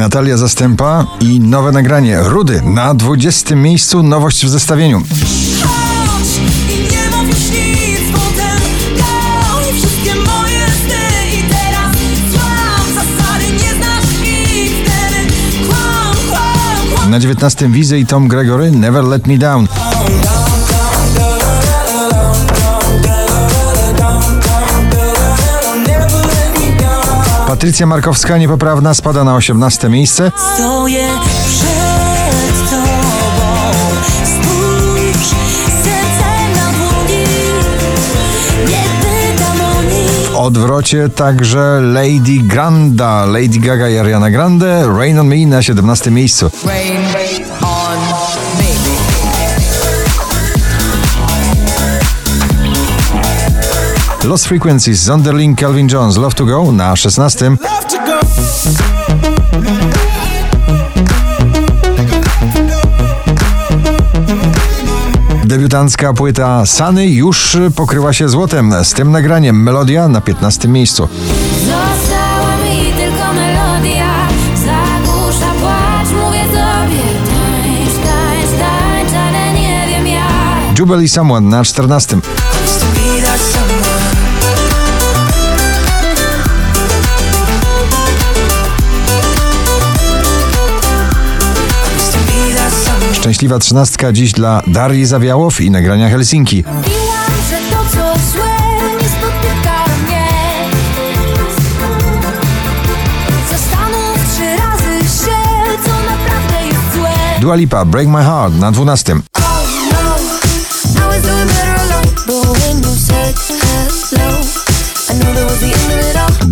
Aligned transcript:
Natalia 0.00 0.36
Zastępa 0.36 1.06
i 1.20 1.40
nowe 1.40 1.72
nagranie 1.72 2.18
Rudy 2.22 2.62
na 2.64 2.94
20 2.94 3.56
miejscu, 3.56 4.02
nowość 4.02 4.46
w 4.46 4.48
zestawieniu. 4.48 5.02
Na 17.10 17.20
19 17.20 17.68
Wizy 17.68 17.98
i 17.98 18.06
Tom 18.06 18.28
Gregory 18.28 18.70
Never 18.70 19.04
Let 19.04 19.26
Me 19.26 19.38
Down. 19.38 19.68
Patrycja 27.50 27.86
Markowska 27.86 28.38
niepoprawna 28.38 28.94
spada 28.94 29.24
na 29.24 29.34
18 29.34 29.88
miejsce. 29.88 30.32
Stoję 30.54 31.08
przed 31.46 32.70
tobą. 32.70 33.70
Spójrz 34.24 35.28
serce 35.82 36.30
na 36.56 36.72
dłoni. 36.72 37.24
Nie 38.68 38.84
pytam 39.00 39.60
o 39.60 39.82
nic. 39.82 40.28
W 40.32 40.36
odwrocie 40.36 41.08
także 41.08 41.80
Lady 41.82 42.38
Granda, 42.42 43.26
Lady 43.26 43.58
Gaga 43.58 43.88
i 43.88 43.98
Ariana 43.98 44.30
Grande, 44.30 44.88
Rain 44.98 45.18
on 45.18 45.26
Me 45.26 45.46
na 45.46 45.62
17 45.62 46.10
miejscu. 46.10 46.50
Rain 46.66 47.00
on 47.62 47.69
Lost 54.24 54.46
Frequencies, 54.46 54.98
Zonderling, 54.98 55.56
Calvin 55.56 55.88
Jones, 55.88 56.16
Love 56.16 56.34
to 56.34 56.44
Go 56.44 56.72
na 56.72 56.96
16. 56.96 57.56
Debiutancka 65.44 66.12
płyta 66.12 66.66
Sany 66.66 67.06
już 67.06 67.56
pokryła 67.76 68.12
się 68.12 68.28
złotem. 68.28 68.74
Z 68.82 68.92
tym 68.92 69.10
nagraniem 69.10 69.62
Melodia 69.62 70.08
na 70.08 70.20
15 70.20 70.68
miejscu. 70.68 71.08
Została 71.58 72.56
mi 72.56 72.92
tylko 72.92 73.32
melodia 73.32 74.14
Zagłusza 74.54 75.52
płacz, 75.60 76.08
mówię 76.24 76.44
Tańcz, 76.52 77.94
tańcz, 78.04 78.60
tańcz, 78.60 79.12
ale 79.12 79.52
nie 79.52 79.86
wiem 79.88 80.06
jak 80.06 80.78
Jubilee 80.78 81.08
Someone 81.08 81.48
na 81.48 81.64
14. 81.64 82.20
Szczęśliwa 93.20 93.58
trzynastka 93.58 94.12
dziś 94.12 94.32
dla 94.32 94.62
Darii 94.66 95.06
Zawiałow 95.06 95.60
i 95.60 95.70
nagrania 95.70 96.08
Helsinki. 96.08 96.64
Dua 107.40 107.54
Lipa, 107.54 107.84
Break 107.84 108.08
My 108.08 108.24
Heart 108.24 108.54
na 108.54 108.72
12. 108.72 109.16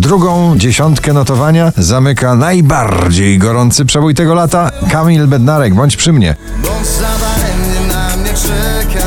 Drugą 0.09 0.57
dziesiątkę 0.57 1.13
notowania 1.13 1.71
zamyka 1.77 2.35
najbardziej 2.35 3.37
gorący 3.37 3.85
przebój 3.85 4.15
tego 4.15 4.33
lata 4.33 4.71
Kamil 4.91 5.27
Bednarek, 5.27 5.75
bądź 5.75 5.97
przy 5.97 6.13
mnie. 6.13 6.35
Bądź 6.63 6.87
za 6.87 7.01
daremnie 7.01 7.93
na 7.93 8.17
mnie 8.17 8.29
czeka 8.33 9.05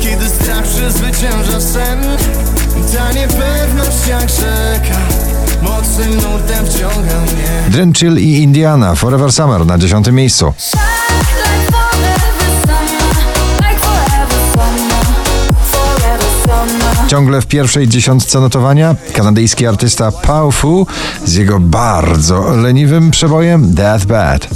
Kiedy 0.00 0.28
strach 0.28 0.62
przezwycięża 0.62 1.60
sen 1.60 2.00
Ta 2.92 3.12
niepewność 3.12 4.06
jak 4.08 4.30
rzeka 4.30 4.98
Mocnym 5.62 6.14
nurtem 6.14 6.66
wciąga 6.66 7.20
mnie 7.20 7.70
Drenchill 7.70 8.18
i 8.18 8.42
Indiana, 8.42 8.94
Forever 8.94 9.32
Summer 9.32 9.66
na 9.66 9.78
dziesiątym 9.78 10.14
miejscu. 10.14 10.52
Ciągle 17.14 17.40
w 17.40 17.46
pierwszej 17.46 17.88
dziesiątce 17.88 18.40
notowania 18.40 18.96
kanadyjski 19.12 19.66
artysta 19.66 20.12
Pau 20.12 20.52
Fu 20.52 20.86
z 21.24 21.34
jego 21.34 21.60
bardzo 21.60 22.56
leniwym 22.56 23.10
przebojem 23.10 23.74
Death 23.74 24.06
Bad. 24.06 24.48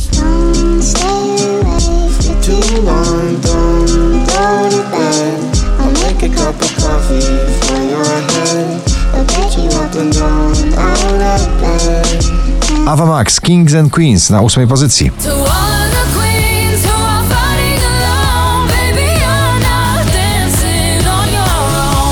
Ava 12.86 13.06
Max, 13.06 13.40
Kings 13.40 13.74
and 13.74 13.92
Queens 13.92 14.30
na 14.30 14.40
ósmej 14.40 14.66
pozycji. 14.66 15.10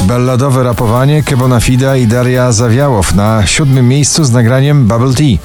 Balladowe 0.06 0.62
rapowanie 0.62 1.22
Kebona 1.22 1.60
Fida 1.60 1.96
i 1.96 2.06
Daria 2.06 2.52
Zawiałow 2.52 3.14
na 3.14 3.46
siódmym 3.46 3.88
miejscu 3.88 4.24
z 4.24 4.30
nagraniem 4.30 4.86
Bubble 4.86 5.14
Tea. 5.14 5.38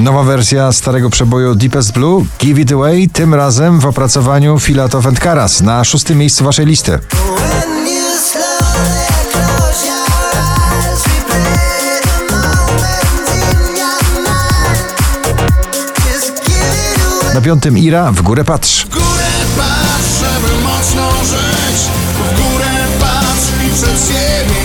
Nowa 0.00 0.22
wersja 0.22 0.72
starego 0.72 1.10
przeboju 1.10 1.54
Deepest 1.54 1.92
Blue, 1.92 2.24
Give 2.40 2.58
It 2.58 2.72
Away, 2.72 3.08
tym 3.08 3.34
razem 3.34 3.80
w 3.80 3.86
opracowaniu 3.86 4.58
Filatov 4.58 5.06
and 5.06 5.20
Karas 5.20 5.60
na 5.60 5.84
szóstym 5.84 6.18
miejscu 6.18 6.44
waszej 6.44 6.66
listy. 6.66 6.98
Na 17.34 17.40
piątym 17.40 17.78
Ira, 17.78 18.12
w 18.12 18.22
górę 18.22 18.44
patrz. 18.44 18.86
W 18.86 18.88
górę 18.88 19.30
patrz, 19.56 20.18
żeby 20.20 20.62
mocno 20.62 21.10
żyć 21.24 21.80
W 22.14 22.42
górę 22.42 22.70
patrz 23.00 23.66
i 23.66 23.70
przed 23.74 24.08
siebie 24.08 24.60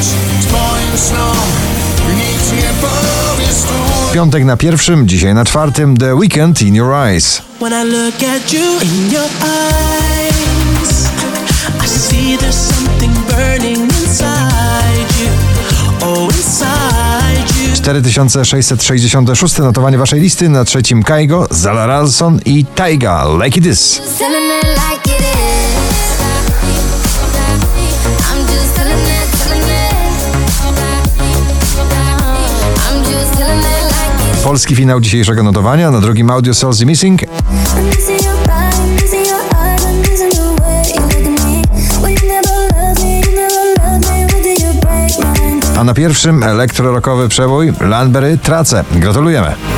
idź 0.00 0.46
Twoim 0.46 0.98
snom 0.98 1.36
nic 2.16 2.52
nie 2.52 2.70
powie 2.80 3.52
stój 3.52 4.14
Piątek 4.14 4.44
na 4.44 4.56
pierwszym, 4.56 5.08
dzisiaj 5.08 5.34
na 5.34 5.44
czwartym 5.44 5.96
The 5.96 6.14
Weekend 6.14 6.62
in 6.62 6.74
Your 6.74 6.94
Eyes. 6.94 7.42
When 7.60 7.72
I 7.72 7.90
look 7.90 8.14
at 8.14 8.52
you 8.52 8.80
in 8.80 9.12
your 9.12 9.28
eyes, 9.42 11.08
I 11.84 11.86
see 11.86 12.38
there's 12.38 12.74
something 12.74 13.12
burning 13.28 13.95
4666 17.86 19.58
notowanie 19.58 19.98
waszej 19.98 20.20
listy, 20.20 20.48
na 20.48 20.64
trzecim 20.64 21.02
Kaigo, 21.02 21.46
Zala 21.50 21.86
Ralson 21.86 22.40
i 22.44 22.64
Taiga, 22.64 23.24
Like 23.44 23.60
It 23.60 23.66
Is. 23.66 24.02
Polski 34.44 34.76
finał 34.76 35.00
dzisiejszego 35.00 35.42
notowania, 35.42 35.90
na 35.90 36.00
drugim 36.00 36.30
Audio 36.30 36.54
Souls 36.54 36.80
Missing, 36.84 37.20
na 45.86 45.94
pierwszym 45.94 46.42
elektrorokowy 46.42 47.28
przebój 47.28 47.72
Landberry 47.80 48.38
Trace. 48.38 48.84
Gratulujemy. 48.92 49.75